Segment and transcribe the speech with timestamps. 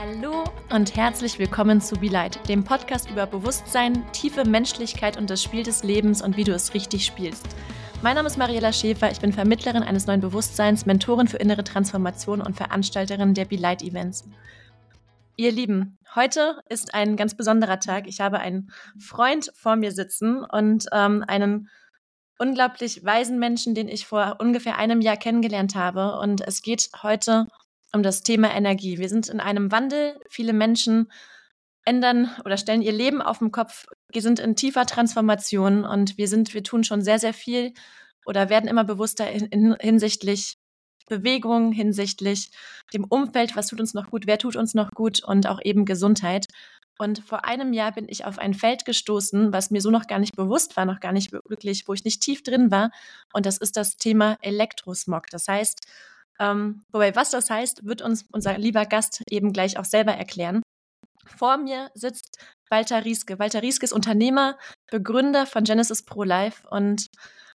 [0.00, 5.42] Hallo und herzlich willkommen zu Be Light, dem Podcast über Bewusstsein, tiefe Menschlichkeit und das
[5.42, 7.46] Spiel des Lebens und wie du es richtig spielst.
[8.00, 12.40] Mein Name ist Mariella Schäfer, ich bin Vermittlerin eines neuen Bewusstseins, Mentorin für innere Transformation
[12.40, 14.24] und Veranstalterin der Be Light Events.
[15.36, 18.06] Ihr Lieben, heute ist ein ganz besonderer Tag.
[18.06, 21.68] Ich habe einen Freund vor mir sitzen und ähm, einen
[22.38, 26.18] unglaublich weisen Menschen, den ich vor ungefähr einem Jahr kennengelernt habe.
[26.18, 27.48] Und es geht heute
[27.92, 28.98] um das Thema Energie.
[28.98, 30.18] Wir sind in einem Wandel.
[30.28, 31.10] Viele Menschen
[31.84, 33.86] ändern oder stellen ihr Leben auf den Kopf.
[34.12, 37.72] Wir sind in tiefer Transformation und wir sind, wir tun schon sehr, sehr viel
[38.26, 40.56] oder werden immer bewusster in, in, hinsichtlich
[41.08, 42.50] Bewegung, hinsichtlich
[42.94, 45.84] dem Umfeld, was tut uns noch gut, wer tut uns noch gut und auch eben
[45.84, 46.46] Gesundheit.
[46.98, 50.18] Und vor einem Jahr bin ich auf ein Feld gestoßen, was mir so noch gar
[50.18, 52.90] nicht bewusst war, noch gar nicht wirklich, wo ich nicht tief drin war.
[53.32, 55.28] Und das ist das Thema Elektrosmog.
[55.30, 55.80] Das heißt,
[56.40, 60.62] ähm, wobei, was das heißt, wird uns unser lieber Gast eben gleich auch selber erklären.
[61.26, 62.38] Vor mir sitzt
[62.70, 63.38] Walter Rieske.
[63.38, 64.58] Walter Rieske ist Unternehmer,
[64.90, 66.66] Begründer von Genesis Pro Life.
[66.68, 67.06] Und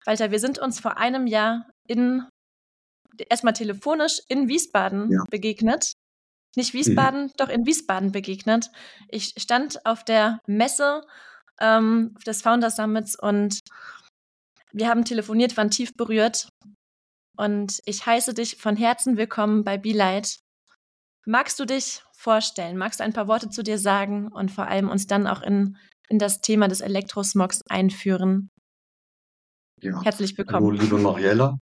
[0.06, 2.26] Walter, wir sind uns vor einem Jahr in
[3.28, 5.24] erstmal telefonisch in Wiesbaden ja.
[5.30, 5.92] begegnet.
[6.56, 7.32] Nicht Wiesbaden, mhm.
[7.36, 8.70] doch in Wiesbaden begegnet.
[9.08, 11.02] Ich stand auf der Messe
[11.60, 13.60] ähm, des Founder Summits und
[14.72, 16.48] wir haben telefoniert, waren tief berührt.
[17.40, 20.40] Und ich heiße dich von Herzen willkommen bei Be Light.
[21.24, 22.76] Magst du dich vorstellen?
[22.76, 25.78] Magst du ein paar Worte zu dir sagen und vor allem uns dann auch in,
[26.10, 28.50] in das Thema des Elektrosmogs einführen?
[29.80, 30.02] Ja.
[30.02, 30.66] Herzlich willkommen.
[30.66, 31.56] Hallo, liebe Mariella,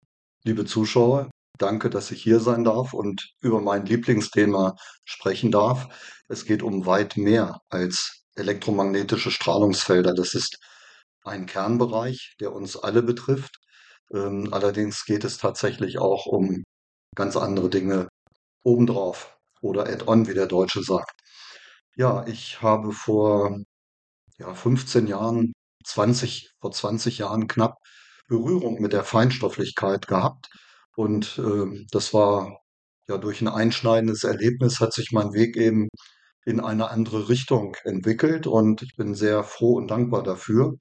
[0.45, 1.29] liebe Zuschauer.
[1.57, 5.89] Danke, dass ich hier sein darf und über mein Lieblingsthema sprechen darf.
[6.29, 10.13] Es geht um weit mehr als elektromagnetische Strahlungsfelder.
[10.13, 10.57] Das ist
[11.25, 13.59] ein Kernbereich, der uns alle betrifft.
[14.13, 16.63] Ähm, allerdings geht es tatsächlich auch um
[17.15, 18.07] ganz andere Dinge
[18.63, 21.13] obendrauf oder add-on, wie der Deutsche sagt.
[21.95, 23.57] Ja, ich habe vor
[24.39, 25.53] ja, 15 Jahren,
[25.85, 27.77] 20, vor 20 Jahren knapp
[28.27, 30.49] Berührung mit der Feinstofflichkeit gehabt
[30.95, 32.59] und äh, das war
[33.07, 35.89] ja durch ein einschneidendes Erlebnis hat sich mein Weg eben
[36.45, 40.75] in eine andere Richtung entwickelt und ich bin sehr froh und dankbar dafür.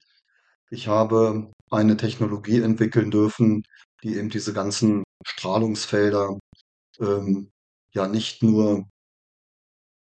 [0.71, 3.63] Ich habe eine Technologie entwickeln dürfen,
[4.03, 6.37] die eben diese ganzen Strahlungsfelder
[6.99, 7.51] ähm,
[7.91, 8.85] ja nicht nur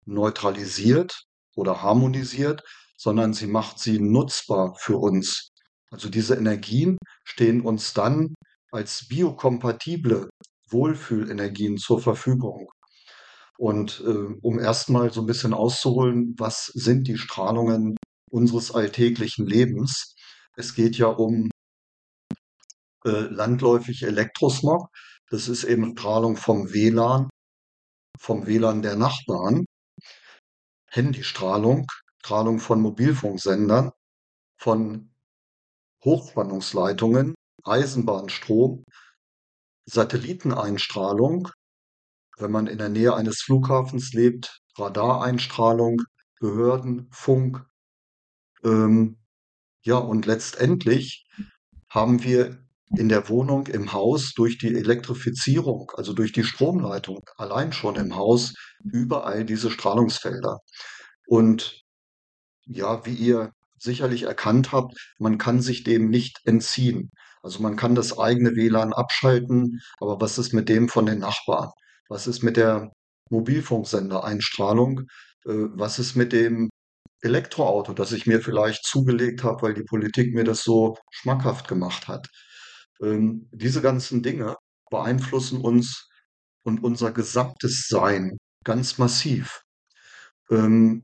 [0.06, 2.64] neutralisiert oder harmonisiert,
[2.98, 5.50] sondern sie macht sie nutzbar für uns.
[5.92, 8.34] Also diese Energien stehen uns dann
[8.72, 10.30] als biokompatible
[10.70, 12.70] Wohlfühlenergien zur Verfügung.
[13.58, 17.98] Und äh, um erstmal so ein bisschen auszuholen, was sind die Strahlungen
[18.32, 20.16] unseres alltäglichen Lebens?
[20.56, 21.50] Es geht ja um
[23.06, 24.90] äh, landläufig Elektrosmog.
[25.30, 27.30] Das ist eben Strahlung vom WLAN,
[28.20, 29.66] vom WLAN der Nachbarn,
[30.90, 31.88] Handystrahlung,
[32.20, 33.92] Strahlung von Mobilfunksendern,
[34.58, 35.14] von
[36.04, 37.34] Hochspannungsleitungen,
[37.64, 38.84] Eisenbahnstrom,
[39.86, 41.50] Satelliteneinstrahlung,
[42.38, 46.02] wenn man in der Nähe eines Flughafens lebt, Radareinstrahlung,
[46.40, 47.66] Behörden, Funk.
[48.64, 49.21] Ähm,
[49.84, 51.26] ja, und letztendlich
[51.90, 52.60] haben wir
[52.98, 58.16] in der Wohnung, im Haus durch die Elektrifizierung, also durch die Stromleitung, allein schon im
[58.16, 58.54] Haus,
[58.84, 60.60] überall diese Strahlungsfelder.
[61.28, 61.82] Und
[62.66, 67.12] ja, wie ihr sicherlich erkannt habt, man kann sich dem nicht entziehen.
[67.42, 71.70] Also man kann das eigene WLAN abschalten, aber was ist mit dem von den Nachbarn?
[72.10, 72.92] Was ist mit der
[73.30, 75.02] Mobilfunksendereinstrahlung?
[75.46, 76.70] Äh, was ist mit dem
[77.22, 82.08] Elektroauto, das ich mir vielleicht zugelegt habe, weil die Politik mir das so schmackhaft gemacht
[82.08, 82.28] hat?
[83.02, 84.56] Ähm, diese ganzen Dinge
[84.90, 86.10] beeinflussen uns
[86.64, 89.62] und unser gesamtes Sein ganz massiv.
[90.50, 91.04] Ähm,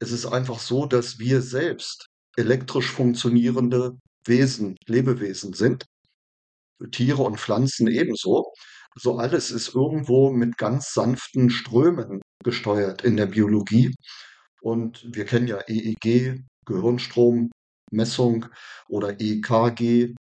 [0.00, 5.86] es ist einfach so, dass wir selbst elektrisch funktionierende Wesen, Lebewesen sind.
[6.92, 8.52] Tiere und Pflanzen ebenso.
[8.94, 13.94] So alles ist irgendwo mit ganz sanften Strömen gesteuert in der Biologie.
[14.60, 18.46] Und wir kennen ja EEG, Gehirnstrommessung
[18.88, 20.14] oder EKG,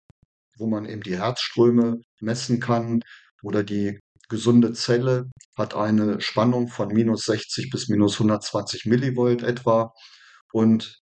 [0.59, 3.01] wo man eben die Herzströme messen kann
[3.43, 3.99] oder die
[4.29, 9.93] gesunde Zelle hat eine Spannung von minus 60 bis minus 120 Millivolt etwa.
[10.53, 11.01] Und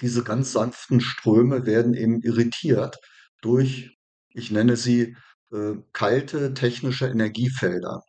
[0.00, 2.98] diese ganz sanften Ströme werden eben irritiert
[3.42, 3.96] durch,
[4.30, 5.16] ich nenne sie
[5.52, 8.02] äh, kalte technische Energiefelder.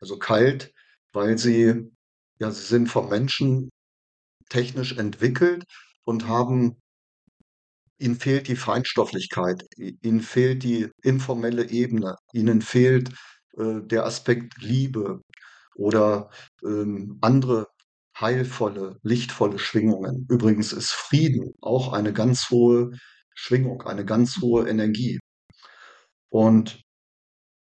[0.00, 0.72] Also kalt,
[1.12, 1.90] weil sie,
[2.40, 3.70] ja, sie sind vom Menschen
[4.50, 5.64] technisch entwickelt
[6.04, 6.76] und haben,
[7.98, 13.10] ihnen fehlt die Feinstofflichkeit, ihnen fehlt die informelle Ebene, ihnen fehlt
[13.56, 15.20] äh, der Aspekt Liebe
[15.76, 16.30] oder
[16.64, 17.66] ähm, andere
[18.18, 20.26] heilvolle, lichtvolle Schwingungen.
[20.30, 22.92] Übrigens ist Frieden auch eine ganz hohe
[23.34, 25.20] Schwingung, eine ganz hohe Energie.
[26.30, 26.82] Und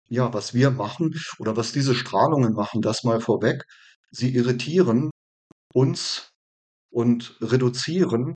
[0.08, 3.64] ja, was wir machen oder was diese Strahlungen machen, das mal vorweg,
[4.10, 5.10] sie irritieren
[5.72, 6.31] uns
[6.90, 8.34] und reduzieren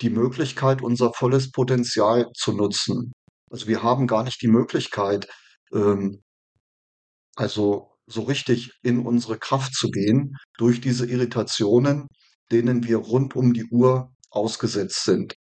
[0.00, 3.12] die Möglichkeit, unser volles Potenzial zu nutzen.
[3.50, 5.28] Also wir haben gar nicht die Möglichkeit,
[5.72, 6.22] ähm,
[7.36, 12.08] also so richtig in unsere Kraft zu gehen durch diese Irritationen,
[12.50, 15.34] denen wir rund um die Uhr ausgesetzt sind.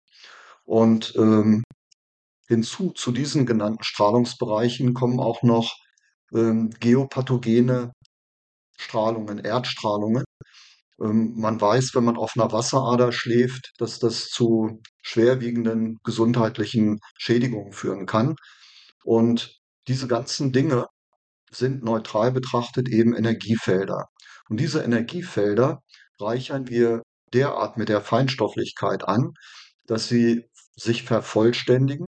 [0.65, 1.63] Und ähm,
[2.49, 5.77] hinzu zu diesen genannten Strahlungsbereichen kommen auch noch
[6.33, 7.93] ähm, geopathogene
[8.77, 10.25] Strahlungen, Erdstrahlungen.
[11.01, 17.73] Ähm, man weiß, wenn man auf einer Wasserader schläft, dass das zu schwerwiegenden gesundheitlichen Schädigungen
[17.73, 18.37] führen kann.
[19.05, 20.87] Und diese ganzen Dinge
[21.51, 24.07] sind neutral betrachtet eben Energiefelder.
[24.49, 25.81] Und diese Energiefelder
[26.21, 29.33] reichern wir derart mit der Feinstofflichkeit an,
[29.87, 30.45] dass sie
[30.77, 32.07] sich vervollständigen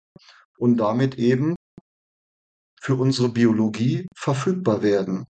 [0.57, 1.55] und damit eben
[2.81, 5.25] für unsere Biologie verfügbar werden.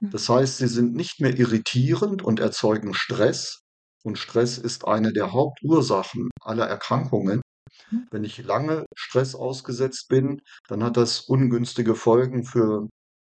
[0.00, 0.10] Hm.
[0.10, 3.62] Das heißt, sie sind nicht mehr irritierend und erzeugen Stress.
[4.02, 7.42] Und Stress ist eine der Hauptursachen aller Erkrankungen.
[7.90, 8.06] Hm.
[8.10, 12.88] Wenn ich lange Stress ausgesetzt bin, dann hat das ungünstige Folgen für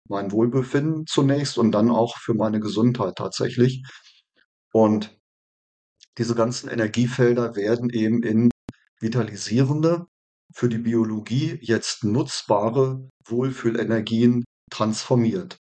[0.08, 3.84] mein Wohlbefinden zunächst und dann auch für meine Gesundheit tatsächlich.
[4.72, 5.18] Und
[6.18, 8.50] diese ganzen Energiefelder werden eben in
[9.00, 10.06] vitalisierende,
[10.54, 15.58] für die Biologie jetzt nutzbare Wohlfühlenergien transformiert.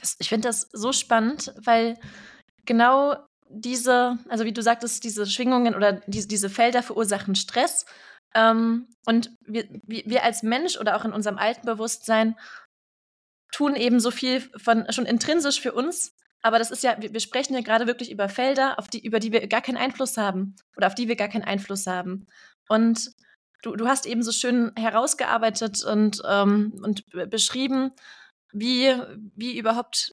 [0.00, 1.98] Das, ich finde das so spannend, weil
[2.64, 3.16] genau
[3.48, 7.86] diese, also wie du sagtest, diese Schwingungen oder die, diese Felder verursachen Stress.
[8.34, 12.36] Ähm, und wir, wir als Mensch oder auch in unserem alten Bewusstsein
[13.52, 16.14] tun eben so viel von schon intrinsisch für uns.
[16.42, 19.32] Aber das ist ja, wir, sprechen ja gerade wirklich über Felder, auf die, über die
[19.32, 22.26] wir gar keinen Einfluss haben oder auf die wir gar keinen Einfluss haben.
[22.68, 23.10] Und
[23.62, 27.92] du, du hast eben so schön herausgearbeitet und, ähm, und beschrieben,
[28.52, 28.94] wie,
[29.34, 30.12] wie überhaupt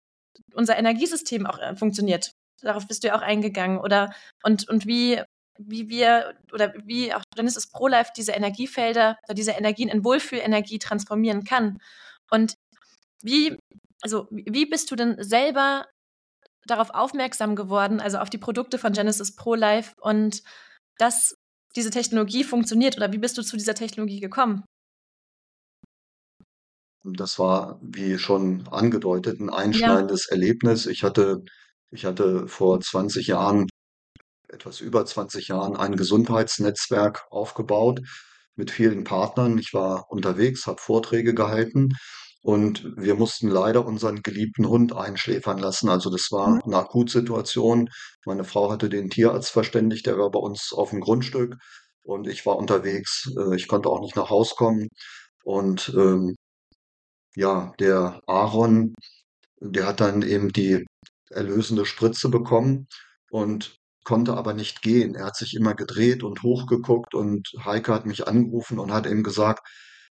[0.53, 2.31] unser Energiesystem auch äh, funktioniert.
[2.61, 3.79] Darauf bist du ja auch eingegangen.
[3.79, 4.13] Oder
[4.43, 5.21] und, und wie,
[5.57, 10.79] wie wir oder wie auch Genesis Pro Life diese Energiefelder oder diese Energien in Wohlfühlenergie
[10.79, 11.79] transformieren kann.
[12.29, 12.55] Und
[13.21, 13.57] wie,
[14.01, 15.85] also, wie bist du denn selber
[16.65, 20.41] darauf aufmerksam geworden, also auf die Produkte von Genesis Pro Life und
[20.97, 21.35] dass
[21.75, 24.63] diese Technologie funktioniert oder wie bist du zu dieser Technologie gekommen?
[27.03, 30.33] Das war, wie schon angedeutet, ein einschneidendes ja.
[30.33, 30.85] Erlebnis.
[30.85, 31.43] Ich hatte,
[31.91, 33.67] ich hatte vor 20 Jahren,
[34.47, 38.01] etwas über 20 Jahren, ein Gesundheitsnetzwerk aufgebaut
[38.55, 39.57] mit vielen Partnern.
[39.57, 41.89] Ich war unterwegs, habe Vorträge gehalten
[42.41, 45.89] und wir mussten leider unseren geliebten Hund einschläfern lassen.
[45.89, 46.61] Also das war mhm.
[46.65, 47.89] eine Akutsituation.
[48.25, 51.55] Meine Frau hatte den Tierarzt verständigt, der war bei uns auf dem Grundstück
[52.03, 53.29] und ich war unterwegs.
[53.37, 54.89] Äh, ich konnte auch nicht nach Haus kommen.
[55.43, 56.35] Und ähm,
[57.35, 58.93] ja, der Aaron,
[59.59, 60.85] der hat dann eben die
[61.29, 62.87] erlösende Spritze bekommen
[63.31, 65.15] und konnte aber nicht gehen.
[65.15, 69.23] Er hat sich immer gedreht und hochgeguckt und Heike hat mich angerufen und hat ihm
[69.23, 69.67] gesagt,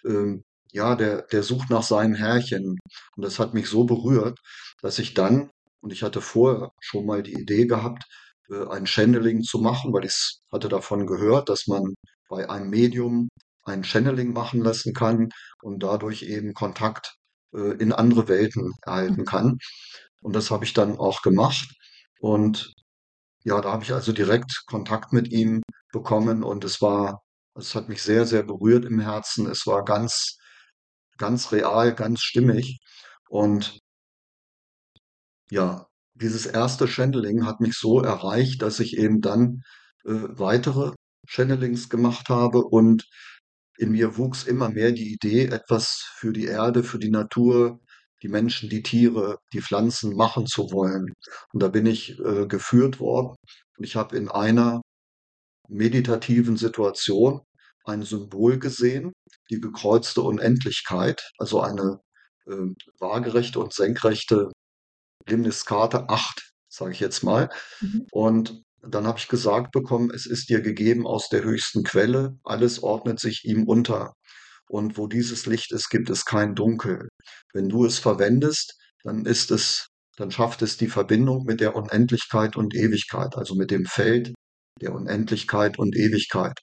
[0.05, 2.77] ähm, ja, der, der sucht nach seinem Herrchen.
[3.15, 4.39] Und das hat mich so berührt,
[4.81, 5.51] dass ich dann,
[5.81, 8.03] und ich hatte vorher schon mal die Idee gehabt,
[8.49, 11.93] äh, ein Channeling zu machen, weil ich hatte davon gehört, dass man
[12.29, 13.29] bei einem Medium
[13.63, 15.29] ein Channeling machen lassen kann
[15.61, 17.15] und dadurch eben Kontakt
[17.53, 19.25] äh, in andere Welten erhalten mhm.
[19.25, 19.57] kann.
[20.21, 21.67] Und das habe ich dann auch gemacht.
[22.19, 22.73] Und
[23.43, 27.21] ja, da habe ich also direkt Kontakt mit ihm bekommen und es war,
[27.55, 29.47] es hat mich sehr, sehr berührt im Herzen.
[29.49, 30.37] Es war ganz
[31.17, 32.79] ganz real, ganz stimmig.
[33.29, 33.79] Und
[35.49, 39.61] ja, dieses erste Channeling hat mich so erreicht, dass ich eben dann
[40.05, 40.93] äh, weitere
[41.27, 43.05] Channelings gemacht habe und
[43.77, 47.79] in mir wuchs immer mehr die Idee, etwas für die Erde, für die Natur,
[48.21, 51.13] die Menschen, die Tiere, die Pflanzen machen zu wollen.
[51.51, 53.35] Und da bin ich äh, geführt worden
[53.77, 54.81] und ich habe in einer
[55.67, 57.41] meditativen Situation
[57.85, 59.11] ein Symbol gesehen,
[59.49, 61.99] die gekreuzte Unendlichkeit, also eine
[62.45, 62.55] äh,
[62.99, 64.51] waagerechte und senkrechte
[65.27, 67.49] Limniskate 8, sage ich jetzt mal.
[67.81, 68.07] Mhm.
[68.11, 72.83] Und dann habe ich gesagt bekommen, es ist dir gegeben aus der höchsten Quelle, alles
[72.83, 74.13] ordnet sich ihm unter.
[74.67, 77.09] Und wo dieses Licht ist, gibt es kein Dunkel.
[77.53, 79.87] Wenn du es verwendest, dann ist es,
[80.17, 84.33] dann schafft es die Verbindung mit der Unendlichkeit und Ewigkeit, also mit dem Feld
[84.81, 86.59] der Unendlichkeit und Ewigkeit.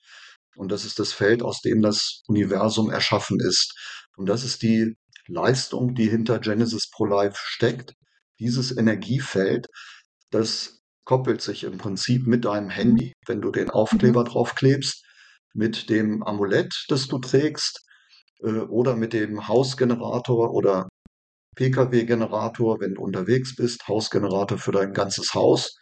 [0.56, 3.72] Und das ist das Feld, aus dem das Universum erschaffen ist.
[4.16, 4.96] Und das ist die
[5.26, 7.94] Leistung, die hinter Genesis Pro Life steckt.
[8.40, 9.66] dieses Energiefeld,
[10.30, 10.79] das
[11.10, 12.70] koppelt sich im Prinzip mit deinem.
[12.70, 13.70] Handy, wenn du den Mhm.
[13.70, 15.04] Aufkleber draufklebst,
[15.54, 17.80] mit dem Amulett, das du trägst,
[18.44, 20.88] äh, oder mit dem Hausgenerator oder
[21.56, 25.74] Pkw-Generator, wenn du unterwegs bist, Hausgenerator für dein ganzes Haus.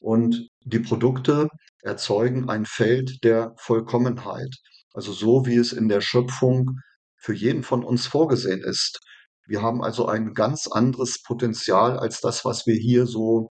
[0.00, 1.48] Und die Produkte
[1.82, 4.54] erzeugen ein Feld der Vollkommenheit.
[4.94, 6.78] Also so, wie es in der Schöpfung
[7.16, 9.00] für jeden von uns vorgesehen ist.
[9.44, 13.48] Wir haben also ein ganz anderes Potenzial als das, was wir hier so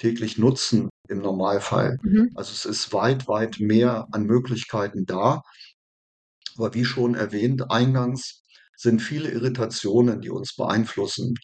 [0.00, 1.98] täglich nutzen im Normalfall.
[2.02, 2.30] Mhm.
[2.34, 5.42] Also es ist weit, weit mehr an Möglichkeiten da.
[6.56, 8.42] Aber wie schon erwähnt eingangs,
[8.76, 11.34] sind viele Irritationen, die uns beeinflussen.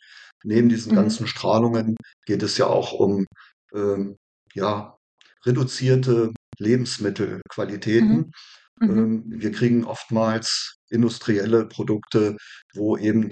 [0.42, 0.96] Neben diesen Mhm.
[0.96, 3.26] ganzen Strahlungen geht es ja auch um
[3.74, 4.16] ähm,
[4.54, 4.96] ja,
[5.44, 8.32] reduzierte Lebensmittelqualitäten.
[8.80, 8.88] Mhm.
[8.88, 8.98] Mhm.
[8.98, 12.36] Ähm, wir kriegen oftmals industrielle Produkte,
[12.74, 13.28] wo eben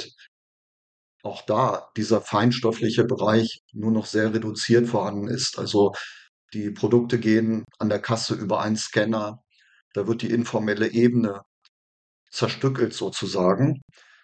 [1.24, 5.58] auch da dieser feinstoffliche Bereich nur noch sehr reduziert vorhanden ist.
[5.58, 5.92] Also
[6.52, 9.40] die Produkte gehen an der Kasse über einen Scanner.
[9.94, 11.42] Da wird die informelle Ebene
[12.30, 13.80] zerstückelt sozusagen.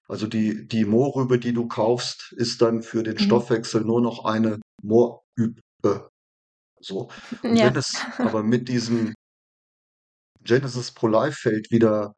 [0.08, 3.24] Also die, die Mohrrübe, die du kaufst, ist dann für den Mhm.
[3.24, 6.10] Stoffwechsel nur noch eine Moorrübe.
[6.80, 7.10] So.
[7.48, 7.68] Und Ja.
[7.68, 9.14] wenn es aber mit diesem
[10.42, 12.14] Genesis Pro Life Feld wieder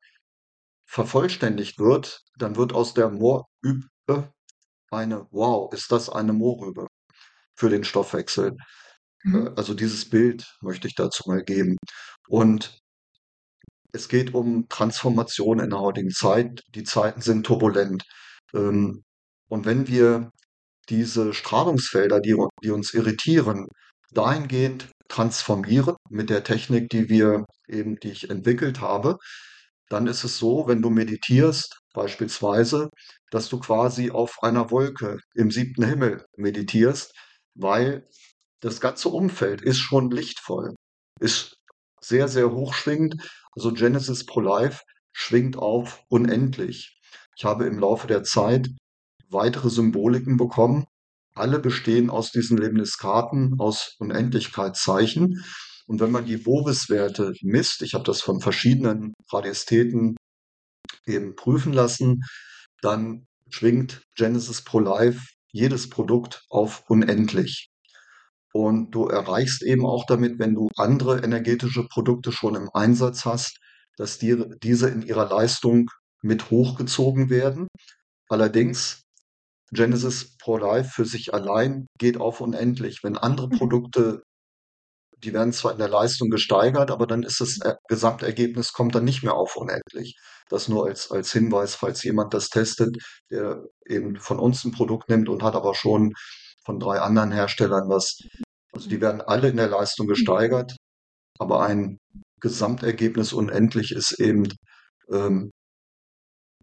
[0.87, 4.33] vervollständigt wird, dann wird aus der Moorrübe
[4.93, 6.87] eine, wow, ist das eine Mohrrübe
[7.57, 8.53] für den Stoffwechsel.
[8.53, 8.55] Äh,
[9.25, 9.53] Mhm.
[9.57, 11.77] Also dieses Bild möchte ich dazu mal geben.
[12.29, 12.81] Und
[13.93, 16.63] es geht um Transformation in der heutigen Zeit.
[16.75, 18.05] Die Zeiten sind turbulent.
[18.55, 19.03] Ähm,
[19.49, 20.31] Und wenn wir
[20.89, 23.67] diese Strahlungsfelder, die, die uns irritieren,
[24.13, 29.19] dahingehend transformieren mit der Technik, die wir eben, die ich entwickelt habe,
[29.91, 32.89] dann ist es so, wenn du meditierst, beispielsweise,
[33.31, 37.15] dass du quasi auf einer Wolke im siebten Himmel meditierst,
[37.55, 38.09] weil
[38.61, 40.75] das ganze Umfeld ist schon lichtvoll,
[41.21, 41.57] ist
[42.01, 43.17] sehr, sehr hochschwingend.
[43.53, 44.83] Also Genesis Pro Life
[45.13, 46.99] schwingt auf unendlich.
[47.37, 48.69] Ich habe im Laufe der Zeit
[49.29, 50.85] weitere Symboliken bekommen.
[51.35, 55.43] Alle bestehen aus diesen Lemniskarten, aus Unendlichkeitszeichen.
[55.87, 60.17] Und wenn man die Bovis-Werte misst, ich habe das von verschiedenen Radiästheten
[61.07, 62.23] eben prüfen lassen,
[62.81, 67.71] dann schwingt Genesis Pro Life jedes Produkt auf unendlich.
[68.53, 73.59] Und du erreichst eben auch damit, wenn du andere energetische Produkte schon im Einsatz hast,
[73.97, 75.91] dass dir diese in ihrer Leistung
[76.23, 77.69] mit hochgezogen werden.
[78.29, 79.03] Allerdings
[79.73, 83.03] Genesis Pro Life für sich allein geht auf unendlich.
[83.03, 83.59] Wenn andere Mhm.
[83.59, 84.23] Produkte,
[85.25, 89.05] die werden zwar in der Leistung gesteigert, aber dann ist das Er- Gesamtergebnis kommt dann
[89.05, 90.17] nicht mehr auf unendlich.
[90.49, 92.97] Das nur als, als Hinweis, falls jemand das testet,
[93.31, 96.13] der eben von uns ein Produkt nimmt und hat aber schon
[96.65, 98.19] von drei anderen Herstellern was.
[98.73, 100.77] Also die werden alle in der Leistung gesteigert,
[101.39, 101.99] aber ein
[102.41, 104.49] Gesamtergebnis unendlich ist eben,
[105.11, 105.51] ähm,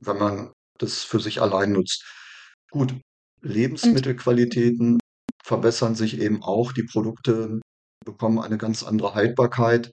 [0.02, 2.06] wenn man das für sich allein nutzt.
[2.72, 2.96] Gut,
[3.42, 5.00] Lebensmittelqualitäten
[5.44, 6.74] verbessern sich eben auch.
[6.74, 7.60] Die Produkte
[8.06, 9.92] bekommen eine ganz andere Haltbarkeit.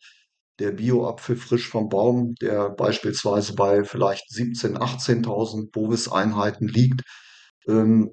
[0.58, 7.02] Der Bio-Apfel frisch vom Baum, der beispielsweise bei vielleicht 17.000, 18.000 Bovis-Einheiten liegt,
[7.68, 8.12] ähm,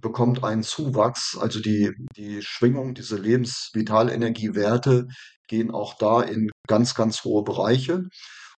[0.00, 1.36] bekommt einen Zuwachs.
[1.40, 5.06] Also die, die Schwingung, diese Lebensvitalenergiewerte
[5.48, 8.04] gehen auch da in ganz, ganz hohe Bereiche.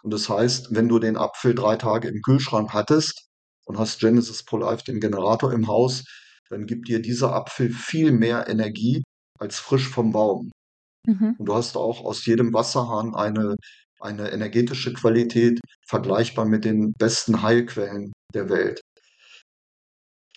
[0.02, 3.28] Und das heißt, wenn du den Apfel drei Tage im Kühlschrank hattest
[3.66, 6.04] und hast Genesis Pro Life, den Generator im Haus,
[6.50, 9.02] dann gibt dir dieser Apfel viel mehr Energie
[9.38, 10.50] als frisch vom Baum.
[11.06, 11.36] Mhm.
[11.38, 13.56] Und du hast auch aus jedem Wasserhahn eine,
[14.00, 18.80] eine energetische Qualität vergleichbar mit den besten Heilquellen der Welt.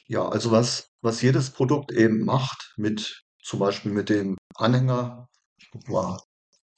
[0.07, 5.27] Ja, also was, was jedes Produkt eben macht, mit zum Beispiel mit dem Anhänger,
[5.60, 6.19] ich guck mal,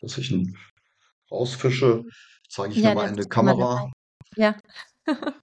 [0.01, 0.58] dass ich ihn
[1.32, 2.03] rausfische,
[2.50, 3.29] zeige ich Ja, mal der in eine dabei.
[3.29, 3.91] Kamera,
[4.36, 4.56] Ja.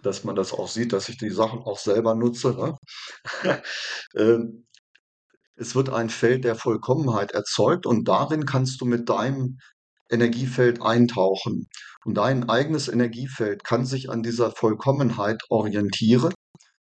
[0.02, 2.50] dass man das auch sieht, dass ich die Sachen auch selber nutze.
[2.54, 2.76] Ne?
[5.56, 9.58] Es wird ein Feld der Vollkommenheit erzeugt und darin kannst du mit deinem
[10.10, 11.68] Energiefeld eintauchen.
[12.04, 16.34] Und dein eigenes Energiefeld kann sich an dieser Vollkommenheit orientieren,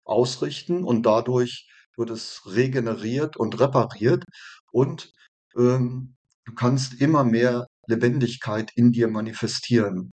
[0.05, 4.25] ausrichten und dadurch wird es regeneriert und repariert
[4.71, 5.13] und
[5.57, 10.11] ähm, du kannst immer mehr Lebendigkeit in dir manifestieren.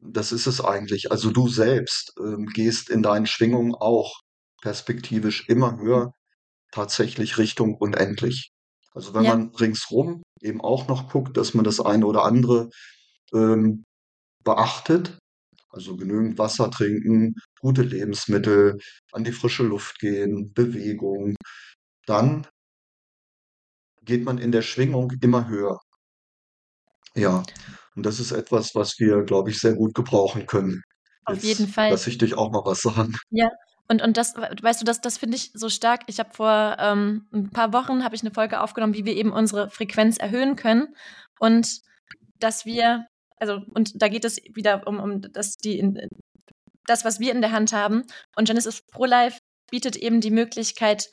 [0.00, 1.10] Das ist es eigentlich.
[1.10, 4.20] Also du selbst ähm, gehst in deinen Schwingungen auch
[4.62, 6.12] perspektivisch immer höher
[6.72, 8.50] tatsächlich Richtung unendlich.
[8.94, 9.36] Also wenn Ja.
[9.36, 12.70] man ringsrum eben auch noch guckt, dass man das eine oder andere
[13.34, 13.84] ähm,
[14.44, 15.18] beachtet,
[15.70, 18.78] also genügend Wasser trinken, gute Lebensmittel,
[19.12, 21.36] an die frische Luft gehen, Bewegung,
[22.06, 22.46] dann
[24.02, 25.78] geht man in der Schwingung immer höher.
[27.14, 27.44] Ja,
[27.96, 30.82] und das ist etwas, was wir, glaube ich, sehr gut gebrauchen können.
[31.24, 31.90] Auf jeden Jetzt Fall.
[31.90, 33.16] lasse ich dich auch mal was sagen.
[33.30, 33.48] Ja,
[33.88, 36.02] und und das weißt du, das das finde ich so stark.
[36.08, 39.32] Ich habe vor, ähm, 'n paar Wochen habe ich eine Folge aufgenommen, wie wir eben
[39.32, 40.94] unsere Frequenz erhöhen können
[41.40, 41.80] und
[42.40, 43.06] dass wir
[43.38, 45.98] also, und da geht es wieder um um das die in
[46.86, 48.04] das, was wir in der Hand haben.
[48.36, 49.38] Und Genesis Pro Life
[49.70, 51.10] bietet eben die Möglichkeit,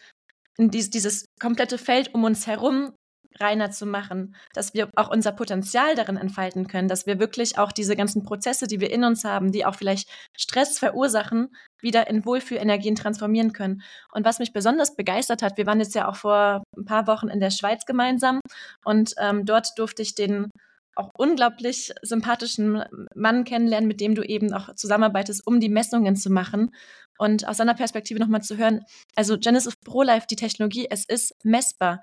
[0.58, 2.94] dies dieses komplette Feld um uns herum
[3.40, 7.72] reiner zu machen, dass wir auch unser Potenzial darin entfalten können, dass wir wirklich auch
[7.74, 11.50] diese ganzen Prozesse, die wir in uns haben, die auch vielleicht Stress verursachen,
[11.86, 13.82] wieder in Wohlfühlenergien transformieren können.
[14.12, 17.30] Und was mich besonders begeistert hat, wir waren jetzt ja auch vor ein paar Wochen
[17.30, 18.42] in der Schweiz gemeinsam
[18.84, 20.50] und ähm, dort durfte ich den
[20.98, 22.84] auch unglaublich sympathischen
[23.16, 26.74] Mann kennenlernen, mit dem du eben auch zusammenarbeitest, um die Messungen zu machen
[27.18, 28.86] und aus seiner Perspektive nochmal zu hören.
[29.16, 32.02] Also Genesis ProLife, die Technologie, es ist messbar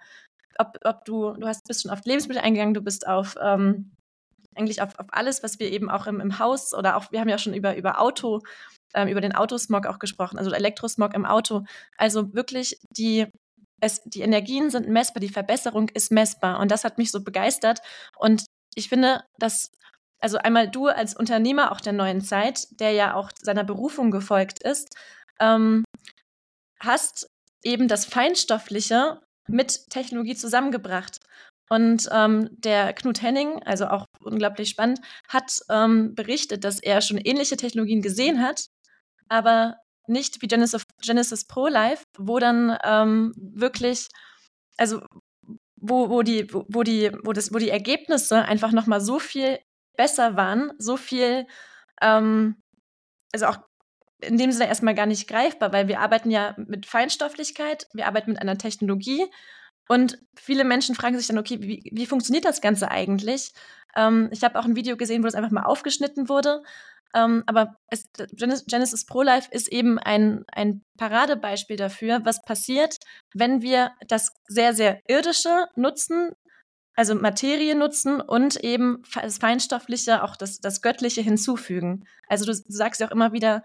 [0.59, 3.93] ob, ob du, du hast, bist schon auf Lebensmittel eingegangen, du bist auf ähm,
[4.55, 7.29] eigentlich auf, auf alles, was wir eben auch im, im Haus oder auch, wir haben
[7.29, 8.41] ja schon über, über Auto,
[8.95, 11.65] ähm, über den Autosmog auch gesprochen, also Elektrosmog im Auto.
[11.97, 13.27] Also wirklich die,
[13.81, 16.61] es, die Energien sind messbar, die Verbesserung ist messbar.
[16.61, 17.81] Und das hat mich so begeistert.
[18.17, 18.45] Und
[18.75, 19.71] ich finde, dass,
[20.21, 24.63] also einmal du als Unternehmer auch der neuen Zeit, der ja auch seiner Berufung gefolgt
[24.63, 24.95] ist,
[25.41, 25.85] ähm,
[26.81, 27.29] hast
[27.65, 31.19] eben das Feinstoffliche mit Technologie zusammengebracht.
[31.73, 37.17] Und ähm, der Knut Henning, also auch unglaublich spannend, hat ähm, berichtet, dass er schon
[37.17, 38.67] ähnliche Technologien gesehen hat,
[39.31, 39.77] aber
[40.07, 44.09] nicht wie Genesis, Genesis Pro Life, wo dann ähm, wirklich,
[44.77, 45.01] also
[45.77, 49.59] wo, wo, die, wo, die, wo, das, wo die Ergebnisse einfach nochmal so viel
[49.97, 51.47] besser waren, so viel,
[52.03, 52.57] ähm,
[53.33, 53.57] also auch
[54.21, 58.33] in dem Sinne erstmal gar nicht greifbar, weil wir arbeiten ja mit Feinstofflichkeit, wir arbeiten
[58.33, 59.25] mit einer Technologie
[59.89, 63.53] und viele Menschen fragen sich dann, okay, wie, wie funktioniert das Ganze eigentlich?
[63.97, 66.63] Ähm, ich habe auch ein Video gesehen, wo das einfach mal aufgeschnitten wurde.
[67.15, 72.97] Ähm, aber es, Genesis Pro Life ist eben ein, ein Paradebeispiel dafür, was passiert,
[73.35, 76.31] wenn wir das sehr, sehr irdische nutzen,
[76.95, 82.07] also Materie nutzen und eben das Feinstoffliche, auch das, das Göttliche hinzufügen.
[82.29, 83.63] Also du sagst ja auch immer wieder,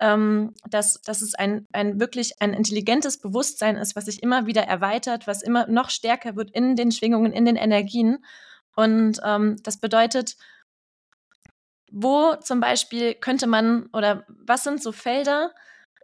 [0.00, 4.62] ähm, dass, dass es ein, ein wirklich ein intelligentes Bewusstsein ist, was sich immer wieder
[4.62, 8.24] erweitert, was immer noch stärker wird in den Schwingungen, in den Energien.
[8.74, 10.36] Und ähm, das bedeutet,
[11.92, 15.52] wo zum Beispiel könnte man oder was sind so Felder,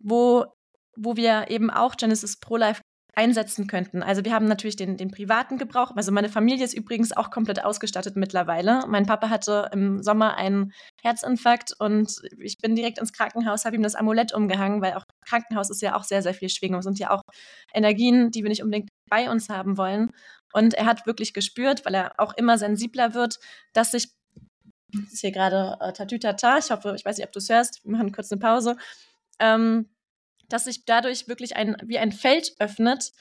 [0.01, 0.47] wo,
[0.95, 2.83] wo wir eben auch Genesis Pro Life
[3.15, 4.03] einsetzen könnten.
[4.03, 5.93] Also wir haben natürlich den, den privaten Gebrauch.
[5.97, 8.85] Also meine Familie ist übrigens auch komplett ausgestattet mittlerweile.
[8.89, 13.83] Mein Papa hatte im Sommer einen Herzinfarkt und ich bin direkt ins Krankenhaus, habe ihm
[13.83, 16.81] das Amulett umgehangen, weil auch Krankenhaus ist ja auch sehr, sehr viel Schwingung.
[16.81, 17.23] Es sind ja auch
[17.75, 20.11] Energien, die wir nicht unbedingt bei uns haben wollen.
[20.53, 23.39] Und er hat wirklich gespürt, weil er auch immer sensibler wird,
[23.73, 24.09] dass sich,
[24.93, 27.85] das ist hier gerade äh, Tatütata, ich hoffe, ich weiß nicht, ob du es hörst,
[27.85, 28.77] wir machen kurz eine Pause,
[29.39, 29.89] ähm,
[30.53, 33.13] dass sich dadurch wirklich ein, wie ein Feld öffnet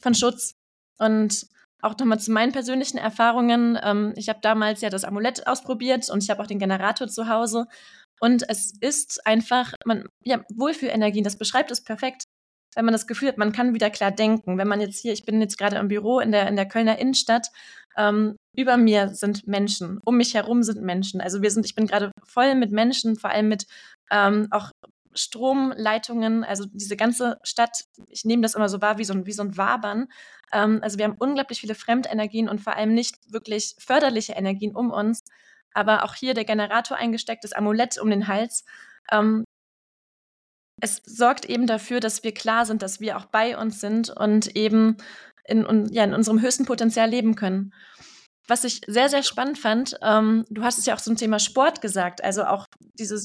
[0.00, 0.54] von Schutz.
[0.98, 1.46] Und
[1.80, 3.78] auch nochmal zu meinen persönlichen Erfahrungen.
[3.82, 7.28] Ähm, ich habe damals ja das Amulett ausprobiert und ich habe auch den Generator zu
[7.28, 7.66] Hause.
[8.20, 12.24] Und es ist einfach, man, ja, Wohlfühlenergien, das beschreibt es perfekt.
[12.74, 14.58] Wenn man das Gefühl hat, man kann wieder klar denken.
[14.58, 16.98] Wenn man jetzt hier, ich bin jetzt gerade im Büro in der, in der Kölner
[16.98, 17.48] Innenstadt,
[17.96, 21.20] ähm, über mir sind Menschen, um mich herum sind Menschen.
[21.20, 23.66] Also wir sind, ich bin gerade voll mit Menschen, vor allem mit
[24.10, 24.70] ähm, auch
[25.18, 29.32] Stromleitungen, also diese ganze Stadt, ich nehme das immer so wahr wie so ein, wie
[29.32, 30.08] so ein Wabern.
[30.52, 34.90] Ähm, also wir haben unglaublich viele Fremdenergien und vor allem nicht wirklich förderliche Energien um
[34.90, 35.24] uns.
[35.74, 38.64] Aber auch hier der Generator eingesteckt, das Amulett um den Hals.
[39.10, 39.44] Ähm,
[40.80, 44.56] es sorgt eben dafür, dass wir klar sind, dass wir auch bei uns sind und
[44.56, 44.96] eben
[45.44, 47.72] in, ja, in unserem höchsten Potenzial leben können
[48.48, 51.82] was ich sehr, sehr spannend fand, ähm, du hast es ja auch zum Thema Sport
[51.82, 52.64] gesagt, also auch
[52.98, 53.18] diese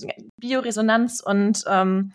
[0.43, 2.13] Bioresonanz und ähm,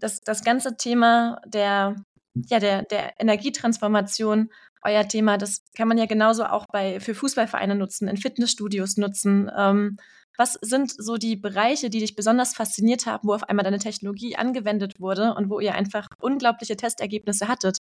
[0.00, 1.96] das, das ganze Thema der,
[2.34, 4.50] ja, der, der Energietransformation,
[4.82, 9.50] euer Thema, das kann man ja genauso auch bei, für Fußballvereine nutzen, in Fitnessstudios nutzen.
[9.56, 9.98] Ähm,
[10.38, 14.34] was sind so die Bereiche, die dich besonders fasziniert haben, wo auf einmal deine Technologie
[14.34, 17.76] angewendet wurde und wo ihr einfach unglaubliche Testergebnisse hattet?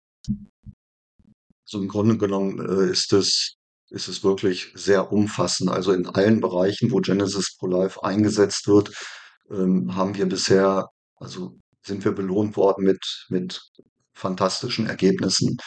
[1.64, 3.60] So im Grunde genommen äh, ist es
[3.92, 5.70] ist es wirklich sehr umfassend.
[5.70, 8.92] Also in allen Bereichen, wo Genesis Pro Life eingesetzt wird,
[9.52, 13.62] ähm, haben wir bisher, also sind wir belohnt worden mit, mit
[14.14, 15.58] fantastischen Ergebnissen.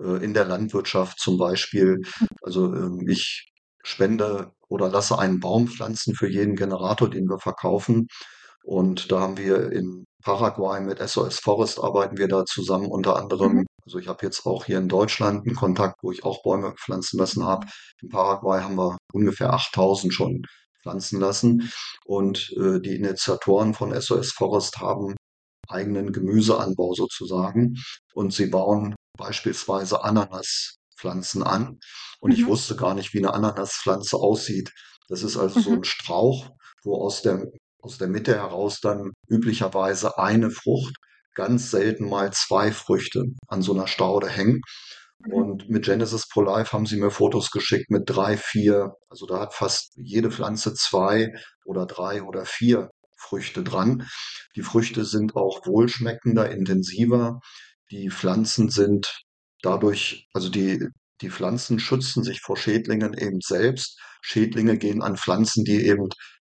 [0.00, 2.00] Äh, in der Landwirtschaft zum Beispiel.
[2.42, 3.50] Also ähm, ich
[3.82, 8.08] spende oder lasse einen Baum pflanzen für jeden Generator, den wir verkaufen.
[8.64, 13.58] Und da haben wir in Paraguay mit SOS Forest arbeiten wir da zusammen unter anderem.
[13.58, 13.66] Mhm.
[13.84, 17.18] Also ich habe jetzt auch hier in Deutschland einen Kontakt, wo ich auch Bäume pflanzen
[17.18, 17.66] lassen habe.
[18.02, 20.42] In Paraguay haben wir ungefähr 8000 schon
[20.82, 21.70] pflanzen lassen.
[22.04, 25.16] Und äh, die Initiatoren von SOS Forest haben
[25.68, 27.76] eigenen Gemüseanbau sozusagen.
[28.14, 31.78] Und sie bauen beispielsweise Ananaspflanzen an.
[32.20, 32.48] Und ich Mhm.
[32.48, 34.70] wusste gar nicht, wie eine Ananaspflanze aussieht.
[35.08, 35.76] Das ist also so Mhm.
[35.78, 36.50] ein Strauch,
[36.84, 37.46] wo aus der,
[37.82, 40.96] aus der Mitte heraus dann üblicherweise eine Frucht,
[41.34, 44.60] ganz selten mal zwei Früchte an so einer Staude hängen.
[45.18, 45.32] Mhm.
[45.32, 48.94] Und mit Genesis Pro Life haben sie mir Fotos geschickt mit drei, vier.
[49.08, 51.32] Also da hat fast jede Pflanze zwei
[51.64, 54.08] oder drei oder vier Früchte dran.
[54.56, 57.40] Die Früchte sind auch wohlschmeckender, intensiver.
[57.90, 59.24] Die Pflanzen sind
[59.62, 60.86] dadurch, also die,
[61.20, 63.98] die Pflanzen schützen sich vor Schädlingen eben selbst.
[64.22, 66.08] Schädlinge gehen an Pflanzen, die eben,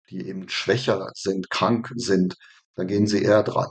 [0.10, 2.36] die eben schwächer sind, krank sind.
[2.76, 3.70] Da gehen sie eher dran.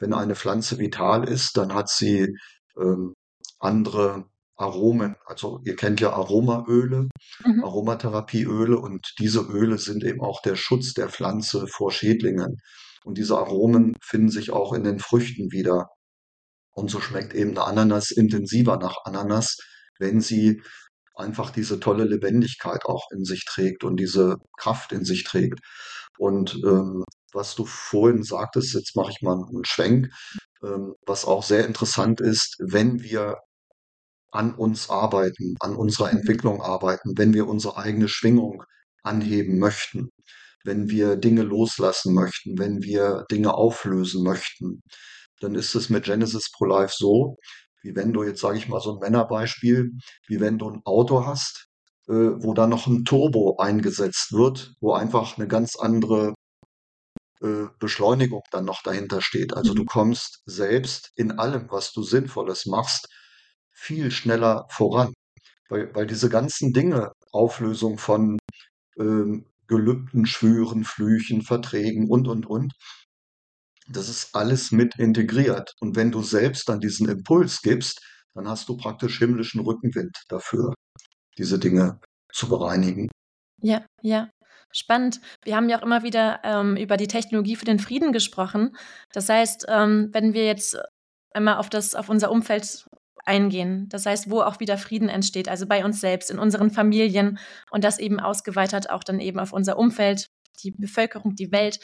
[0.00, 2.28] Wenn eine Pflanze vital ist, dann hat sie
[2.80, 3.14] ähm,
[3.58, 4.24] andere
[4.56, 5.16] Aromen.
[5.26, 7.08] Also ihr kennt ja Aromaöle,
[7.44, 7.64] Mhm.
[7.64, 12.56] Aromatherapieöle und diese Öle sind eben auch der Schutz der Pflanze vor Schädlingen.
[13.04, 15.88] Und diese Aromen finden sich auch in den Früchten wieder.
[16.72, 19.56] Und so schmeckt eben eine Ananas intensiver nach Ananas,
[19.98, 20.62] wenn sie
[21.14, 25.60] einfach diese tolle Lebendigkeit auch in sich trägt und diese Kraft in sich trägt.
[26.18, 30.08] Und ähm, was du vorhin sagtest, jetzt mache ich mal einen Schwenk,
[30.62, 33.38] ähm, was auch sehr interessant ist, wenn wir
[34.30, 36.10] an uns arbeiten, an unserer.
[36.10, 38.62] Entwicklung arbeiten, wenn wir unsere eigene Schwingung
[39.02, 40.10] anheben möchten,
[40.64, 44.82] wenn wir Dinge loslassen möchten, wenn wir Dinge auflösen möchten,
[45.40, 47.36] dann ist es mit Genesis Pro Life so,
[47.82, 49.92] wie wenn du jetzt, sage ich mal, so ein Männerbeispiel,
[50.26, 51.66] wie wenn du ein Auto hast,
[52.08, 56.34] äh, wo dann noch ein Turbo eingesetzt wird, wo einfach eine ganz andere
[57.40, 59.54] äh, Beschleunigung dann noch dahinter steht.
[59.54, 59.86] Also du Mhm.
[59.86, 63.08] kommst selbst in allem, was du Sinnvolles machst,
[63.78, 65.14] viel schneller voran.
[65.68, 68.38] Weil, weil diese ganzen Dinge, Auflösung von
[68.98, 72.72] ähm, Gelübden, Schwüren, Flüchen, Verträgen und, und, und,
[73.86, 75.74] das ist alles mit integriert.
[75.80, 78.00] Und wenn du selbst dann diesen Impuls gibst,
[78.34, 80.74] dann hast du praktisch himmlischen Rückenwind dafür,
[81.38, 82.00] diese Dinge
[82.32, 83.08] zu bereinigen.
[83.62, 84.30] Ja, ja.
[84.70, 85.20] Spannend.
[85.44, 88.76] Wir haben ja auch immer wieder ähm, über die Technologie für den Frieden gesprochen.
[89.12, 90.76] Das heißt, ähm, wenn wir jetzt
[91.32, 92.86] einmal auf das, auf unser Umfeld
[93.28, 97.38] eingehen, das heißt, wo auch wieder Frieden entsteht, also bei uns selbst, in unseren Familien
[97.70, 100.28] und das eben ausgeweitet auch dann eben auf unser Umfeld,
[100.64, 101.78] die Bevölkerung, die Welt.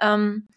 [0.00, 0.48] Ähm,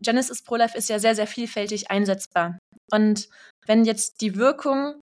[0.00, 2.58] Genesis ProLife ist ja sehr, sehr vielfältig einsetzbar.
[2.90, 3.28] Und
[3.66, 5.00] wenn jetzt die Wirkung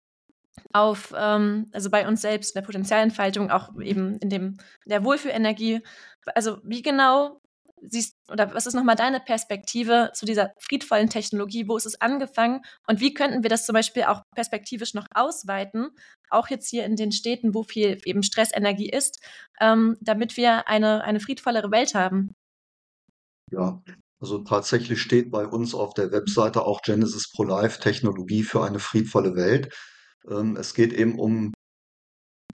[0.72, 5.04] auf, ähm, also bei uns selbst, in der Potenzialentfaltung, auch eben in dem, in der
[5.04, 5.82] Wohlfühlenergie.
[6.36, 7.40] Also wie genau
[7.90, 11.68] siehst, oder was ist nochmal deine Perspektive zu dieser friedvollen Technologie?
[11.68, 12.62] Wo ist es angefangen?
[12.88, 15.90] Und wie könnten wir das zum Beispiel auch perspektivisch noch ausweiten,
[16.30, 19.20] auch jetzt hier in den Städten, wo viel eben Stressenergie ist,
[19.60, 22.34] ähm, damit wir eine, eine friedvollere Welt haben?
[23.52, 23.82] Ja,
[24.20, 28.80] also tatsächlich steht bei uns auf der Webseite auch Genesis Pro Life Technologie für eine
[28.80, 29.74] friedvolle Welt.
[30.30, 31.54] Ähm, es geht eben um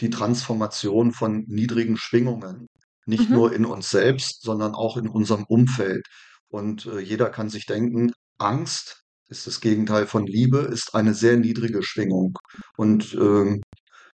[0.01, 2.67] die Transformation von niedrigen Schwingungen.
[3.09, 3.35] Nicht Mhm.
[3.35, 6.05] nur in uns selbst, sondern auch in unserem Umfeld.
[6.49, 11.37] Und äh, jeder kann sich denken, Angst ist das Gegenteil von Liebe, ist eine sehr
[11.37, 12.37] niedrige Schwingung.
[12.77, 13.61] Und ähm,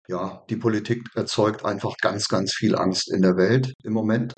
[0.08, 4.34] ja, die Politik erzeugt einfach ganz, ganz viel Angst in der Welt im Moment.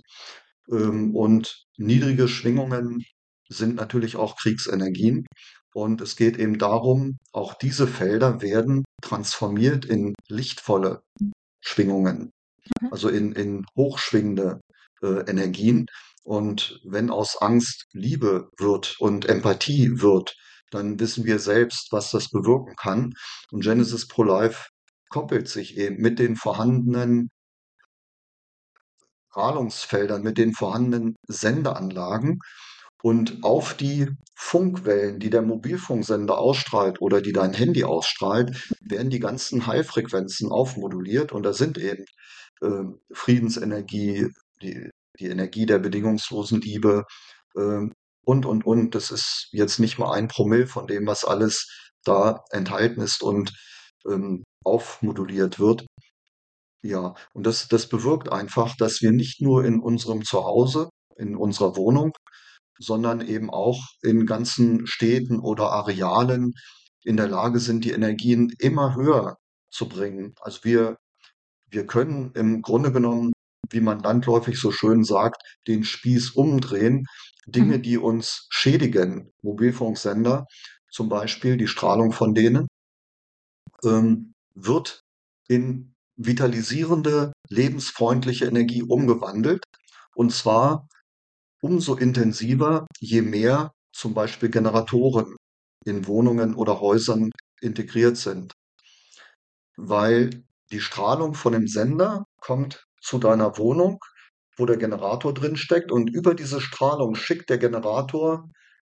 [0.71, 3.05] Ähm, und niedrige Schwingungen
[3.49, 5.27] sind natürlich auch Kriegsenergien.
[5.75, 11.03] Und es geht eben darum, auch diese Felder werden transformiert in lichtvolle
[11.65, 12.31] Schwingungen.
[12.91, 14.61] Also in, in hochschwingende
[15.03, 15.87] äh, Energien.
[16.25, 20.37] Und wenn aus Angst Liebe wird und Empathie wird,
[20.71, 23.13] dann wissen wir selbst, was das bewirken kann.
[23.51, 24.69] Und Genesis Pro Life
[25.09, 27.31] koppelt sich eben mit den vorhandenen
[29.31, 32.39] Strahlungsfeldern, mit den vorhandenen Sendeanlagen
[33.03, 39.21] und auf die Funkwellen, die der Mobilfunksender ausstrahlt oder die dein Handy ausstrahlt, werden die
[39.21, 42.05] ganzen High-Frequenzen aufmoduliert und da sind eben
[42.63, 44.29] ähm, Friedensenergie,
[44.63, 47.05] die, die Energie der bedingungslosen Liebe
[47.57, 47.93] ähm,
[48.25, 48.95] und, und, und.
[48.95, 51.69] Das ist jetzt nicht mal ein Promille von dem, was alles
[52.05, 53.53] da enthalten ist und
[54.09, 55.87] ähm, aufmoduliert wird.
[56.85, 61.77] Ja, und das, das bewirkt einfach, dass wir nicht nur in unserem Zuhause, in unserer
[61.77, 62.13] Wohnung,
[62.79, 66.55] sondern eben auch in ganzen Städten oder Arealen
[67.05, 69.37] in der Lage sind, die Energien immer höher
[69.71, 70.35] zu bringen.
[70.41, 70.97] Also wir,
[71.73, 73.33] wir können im Grunde genommen,
[73.71, 77.07] wie man landläufig so schön sagt, den Spieß umdrehen.
[77.47, 77.83] Dinge, Mhm.
[77.83, 80.47] die uns schädigen, Mobilfunksender
[80.91, 82.69] zum Beispiel, die Strahlung von denen,
[83.85, 85.01] ähm, wird
[85.49, 89.65] in vitalisierende, lebensfreundliche Energie umgewandelt.
[90.15, 90.89] Und zwar
[91.63, 95.37] umso intensiver, je mehr zum Beispiel Generatoren
[95.85, 97.31] in Wohnungen oder Häusern
[97.61, 98.53] integriert sind.
[99.77, 103.99] Weil die Strahlung von dem Sender kommt zu deiner Wohnung,
[104.57, 108.49] wo der Generator drin steckt und über diese Strahlung schickt der Generator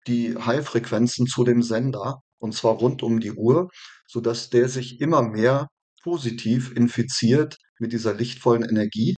[0.06, 3.68] die High-Frequenzen zu dem Sender und zwar rund um die Uhr,
[4.06, 5.68] sodass der sich immer mehr
[6.02, 9.14] positiv infiziert mit dieser lichtvollen Energie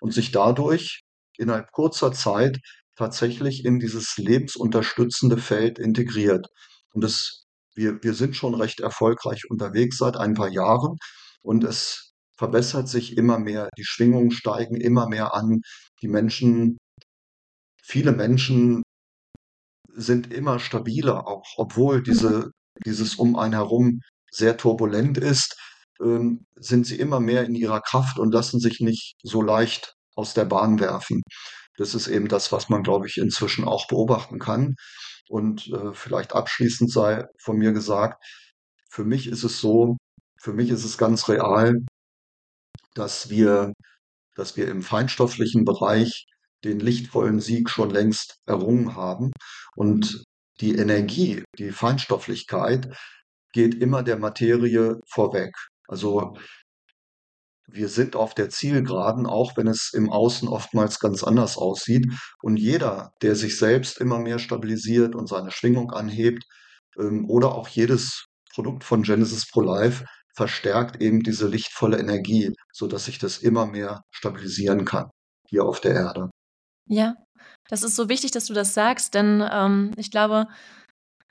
[0.00, 1.02] und sich dadurch
[1.38, 2.58] innerhalb kurzer Zeit
[2.96, 6.46] tatsächlich in dieses lebensunterstützende Feld integriert.
[6.92, 10.96] Und das, wir, wir sind schon recht erfolgreich unterwegs seit ein paar Jahren
[11.46, 13.70] und es verbessert sich immer mehr.
[13.78, 15.60] Die Schwingungen steigen immer mehr an.
[16.02, 16.76] Die Menschen,
[17.82, 18.82] viele Menschen
[19.94, 22.50] sind immer stabiler, auch obwohl diese,
[22.84, 25.56] dieses um einen herum sehr turbulent ist,
[26.02, 30.34] ähm, sind sie immer mehr in ihrer Kraft und lassen sich nicht so leicht aus
[30.34, 31.22] der Bahn werfen.
[31.78, 34.74] Das ist eben das, was man, glaube ich, inzwischen auch beobachten kann.
[35.28, 38.22] Und äh, vielleicht abschließend sei von mir gesagt,
[38.90, 39.96] für mich ist es so,
[40.38, 41.80] für mich ist es ganz real,
[42.94, 43.72] dass wir,
[44.34, 46.26] dass wir im feinstofflichen Bereich
[46.64, 49.32] den lichtvollen Sieg schon längst errungen haben.
[49.74, 50.24] Und
[50.60, 52.96] die Energie, die Feinstofflichkeit
[53.52, 55.54] geht immer der Materie vorweg.
[55.88, 56.36] Also
[57.68, 62.06] wir sind auf der Zielgeraden, auch wenn es im Außen oftmals ganz anders aussieht.
[62.40, 66.44] Und jeder, der sich selbst immer mehr stabilisiert und seine Schwingung anhebt,
[66.98, 70.04] ähm, oder auch jedes Produkt von Genesis Pro Life
[70.36, 75.10] verstärkt eben diese lichtvolle Energie, so dass sich das immer mehr stabilisieren kann
[75.48, 76.30] hier auf der Erde.
[76.88, 77.16] Ja,
[77.68, 80.46] das ist so wichtig, dass du das sagst, denn ähm, ich glaube,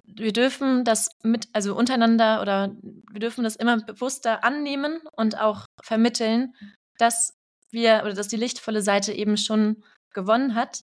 [0.04, 2.76] wir dürfen das mit, also untereinander oder
[3.12, 6.54] wir dürfen das immer bewusster annehmen und auch vermitteln,
[6.98, 7.34] dass
[7.72, 10.82] wir oder dass die lichtvolle Seite eben schon gewonnen hat.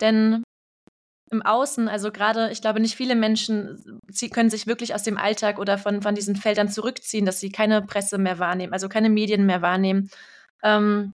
[0.00, 0.42] Denn
[1.30, 5.16] im Außen, also gerade, ich glaube, nicht viele Menschen sie können sich wirklich aus dem
[5.16, 9.10] Alltag oder von, von diesen Feldern zurückziehen, dass sie keine Presse mehr wahrnehmen, also keine
[9.10, 10.10] Medien mehr wahrnehmen,
[10.62, 11.12] ähm,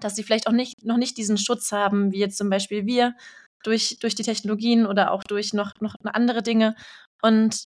[0.00, 3.14] dass sie vielleicht auch nicht, noch nicht diesen Schutz haben, wie jetzt zum Beispiel wir,
[3.62, 6.76] durch, durch die Technologien oder auch durch noch, noch andere Dinge.
[7.22, 7.64] Und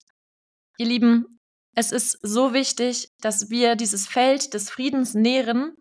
[0.77, 1.39] ihr Lieben,
[1.75, 5.75] es ist so wichtig, dass wir dieses Feld des Friedens nähren,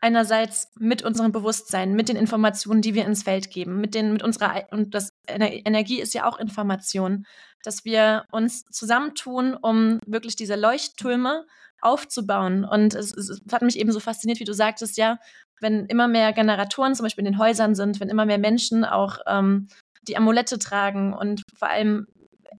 [0.00, 4.22] einerseits mit unserem Bewusstsein, mit den Informationen, die wir ins Feld geben, mit den, mit
[4.22, 7.26] unserer, und das Energie ist ja auch Information,
[7.62, 11.46] dass wir uns zusammentun, um wirklich diese Leuchttürme
[11.80, 12.64] aufzubauen.
[12.64, 15.18] Und es, es, hat mich eben so fasziniert, wie du sagtest, ja,
[15.60, 19.18] wenn immer mehr Generatoren zum Beispiel in den Häusern sind, wenn immer mehr Menschen auch
[19.26, 19.68] ähm,
[20.02, 22.06] die Amulette tragen und vor allem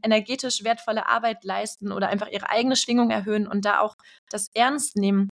[0.04, 3.96] energetisch wertvolle Arbeit leisten oder einfach ihre eigene Schwingung erhöhen und da auch
[4.30, 5.30] das ernst nehmen,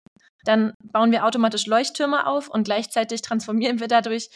[0.44, 4.30] dann bauen wir automatisch Leuchttürme auf und gleichzeitig transformieren wir dadurch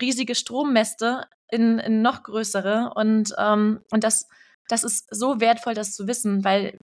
[0.00, 2.92] riesige Strommäste in, in noch größere.
[2.94, 4.28] Und, ähm, und das,
[4.68, 6.78] das ist so wertvoll, das zu wissen, weil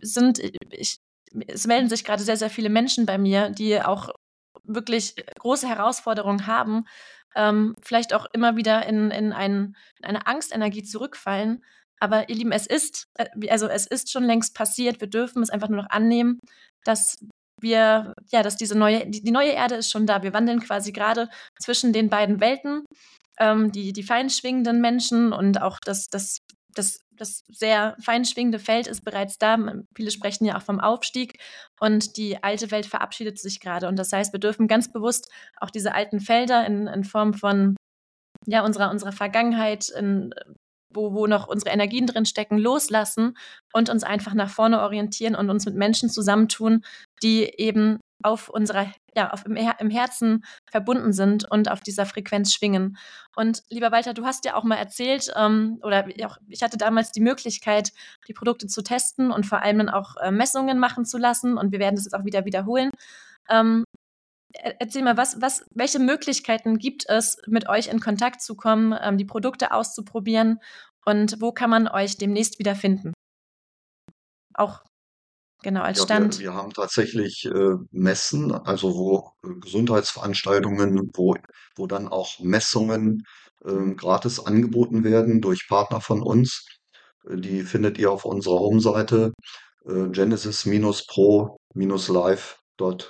[0.00, 0.40] sind,
[0.70, 0.98] ich,
[1.46, 4.10] es melden sich gerade sehr, sehr viele Menschen bei mir, die auch
[4.64, 6.84] wirklich große Herausforderungen haben,
[7.34, 11.62] ähm, vielleicht auch immer wieder in, in, ein, in eine Angstenergie zurückfallen,
[12.00, 15.00] aber ihr Lieben, es ist, äh, also es ist schon längst passiert.
[15.00, 16.38] Wir dürfen es einfach nur noch annehmen,
[16.84, 17.18] dass
[17.60, 20.22] wir, ja, dass diese neue, die, die neue Erde ist schon da.
[20.22, 21.28] Wir wandeln quasi gerade
[21.60, 22.84] zwischen den beiden Welten.
[23.38, 26.38] Ähm, die, die feinschwingenden Menschen und auch das, das,
[26.74, 29.56] das, das sehr feinschwingende Feld ist bereits da.
[29.94, 31.38] Viele sprechen ja auch vom Aufstieg
[31.80, 33.88] und die alte Welt verabschiedet sich gerade.
[33.88, 37.76] Und das heißt, wir dürfen ganz bewusst auch diese alten Felder in, in Form von
[38.46, 40.32] ja, unserer, unserer Vergangenheit, in
[40.92, 43.36] wo, wo noch unsere Energien drin stecken, loslassen
[43.72, 46.84] und uns einfach nach vorne orientieren und uns mit Menschen zusammentun,
[47.22, 52.52] die eben auf unserer, ja, auf im, im Herzen verbunden sind und auf dieser Frequenz
[52.52, 52.96] schwingen.
[53.36, 57.12] Und lieber Walter, du hast ja auch mal erzählt, ähm, oder auch, ich hatte damals
[57.12, 57.92] die Möglichkeit,
[58.26, 61.56] die Produkte zu testen und vor allem dann auch äh, Messungen machen zu lassen.
[61.56, 62.90] Und wir werden das jetzt auch wieder wiederholen.
[63.48, 63.84] Ähm,
[64.52, 69.18] erzähl mal, was, was, welche Möglichkeiten gibt es, mit euch in Kontakt zu kommen, ähm,
[69.18, 70.60] die Produkte auszuprobieren
[71.04, 73.12] und wo kann man euch demnächst wieder finden?
[74.54, 74.82] Auch
[75.62, 76.38] genau als ja, Stand.
[76.38, 81.36] Wir, wir haben tatsächlich äh, Messen, also wo äh, Gesundheitsveranstaltungen, wo,
[81.76, 83.24] wo dann auch Messungen
[83.64, 86.66] äh, gratis angeboten werden durch Partner von uns.
[87.28, 89.32] Äh, die findet ihr auf unserer Homeseite
[89.86, 92.58] äh, genesis-pro-live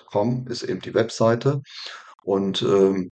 [0.06, 1.60] Com ist eben die Webseite.
[2.24, 3.10] Und ähm,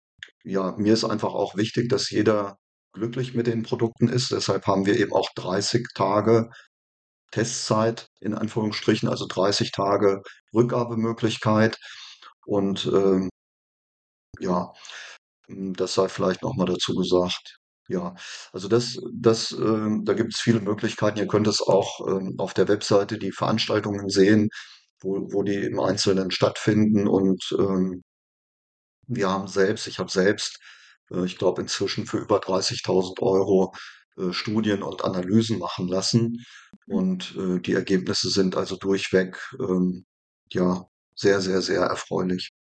[0.45, 2.57] ja, mir ist einfach auch wichtig, dass jeder
[2.93, 4.33] glücklich mit den Produkten ist.
[4.33, 6.51] Deshalb haben wir eben auch 30 Tage
[7.33, 10.23] Testzeit in Anführungsstrichen, also 30 Tage
[10.55, 11.79] Rückgabemöglichkeit.
[12.47, 13.29] Und ähm,
[14.41, 14.73] ja,
[15.49, 17.59] das sei vielleicht noch mal dazu gesagt.
[17.89, 18.15] Ja,
[18.53, 21.19] also das, das, ähm, da gibt es viele Möglichkeiten.
[21.19, 24.49] Ihr könnt es auch ähm, auf der Webseite die Veranstaltungen sehen,
[25.01, 27.09] wo, wo die im Einzelnen stattfinden.
[27.09, 28.03] Und ähm,
[29.07, 30.59] wir haben selbst, ich habe selbst,
[31.11, 33.73] äh, ich glaube inzwischen für über 30.000 Euro
[34.19, 36.45] äh, Studien und Analysen machen lassen.
[36.87, 40.07] Und äh, die Ergebnisse sind also durchweg ähm,
[40.53, 40.85] ja
[41.15, 42.53] sehr, sehr, sehr erfreulich.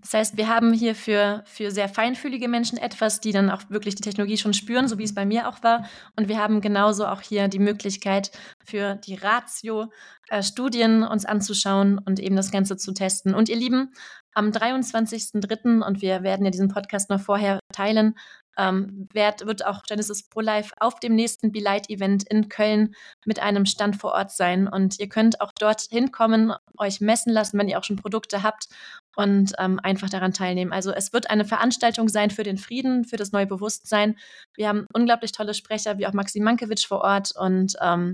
[0.00, 3.94] Das heißt, wir haben hier für, für sehr feinfühlige Menschen etwas, die dann auch wirklich
[3.94, 5.88] die Technologie schon spüren, so wie es bei mir auch war.
[6.16, 8.30] Und wir haben genauso auch hier die Möglichkeit
[8.64, 9.90] für die Ratio
[10.28, 13.34] äh, Studien uns anzuschauen und eben das Ganze zu testen.
[13.34, 13.92] Und ihr Lieben,
[14.34, 15.82] am 23.03.
[15.82, 18.14] und wir werden ja diesen Podcast noch vorher teilen,
[18.58, 22.94] ähm, wird, wird auch Genesis Pro Life auf dem nächsten Be Light Event in Köln
[23.24, 24.68] mit einem Stand vor Ort sein.
[24.68, 28.68] Und ihr könnt auch dort hinkommen, euch messen lassen, wenn ihr auch schon Produkte habt
[29.16, 30.72] und ähm, einfach daran teilnehmen.
[30.72, 34.16] Also es wird eine Veranstaltung sein für den Frieden, für das neue Bewusstsein.
[34.54, 38.12] Wir haben unglaublich tolle Sprecher, wie auch Maxi Mankiewicz vor Ort und ähm,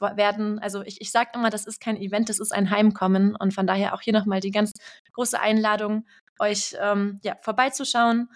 [0.00, 3.52] werden, also ich, ich sage immer, das ist kein Event, das ist ein Heimkommen und
[3.52, 4.72] von daher auch hier nochmal die ganz
[5.12, 6.06] große Einladung,
[6.38, 8.30] euch ähm, ja, vorbeizuschauen,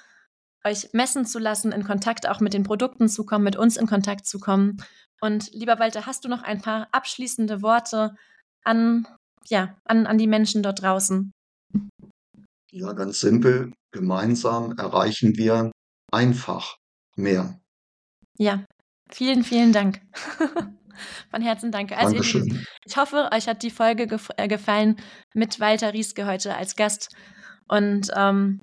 [0.64, 3.86] euch messen zu lassen, in Kontakt auch mit den Produkten zu kommen, mit uns in
[3.86, 4.78] Kontakt zu kommen.
[5.20, 8.14] Und lieber Walter, hast du noch ein paar abschließende Worte
[8.64, 9.06] an,
[9.46, 11.32] ja, an, an die Menschen dort draußen?
[12.70, 13.72] Ja, ganz simpel.
[13.92, 15.70] Gemeinsam erreichen wir
[16.12, 16.76] einfach
[17.16, 17.60] mehr.
[18.36, 18.64] Ja,
[19.10, 20.00] vielen, vielen Dank.
[21.30, 21.96] Von Herzen danke.
[21.96, 22.66] Also Dankeschön.
[22.84, 24.96] ich hoffe, euch hat die Folge gef äh, gefallen
[25.34, 27.14] mit Walter Rieske heute als Gast.
[27.68, 28.60] Und ähm,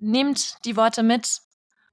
[0.00, 1.40] nehmt die Worte mit.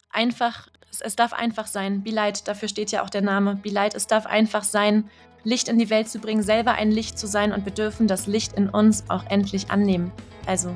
[0.10, 2.04] Einfach, es, es darf einfach sein.
[2.04, 3.56] Be Light, dafür steht ja auch der Name.
[3.56, 5.10] Be Light, es darf einfach sein,
[5.44, 8.26] Licht in die Welt zu bringen, selber ein Licht zu sein und wir dürfen das
[8.26, 10.12] Licht in uns auch endlich annehmen.
[10.48, 10.76] Also,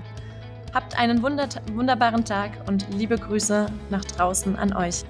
[0.73, 5.03] habt einen wunderbaren Tag und liebe Grüße nach draußen an euch.